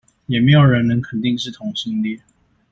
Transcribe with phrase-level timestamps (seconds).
[0.25, 2.19] 也沒有人能肯定是同性戀